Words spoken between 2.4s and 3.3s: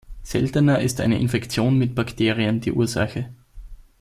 die Ursache.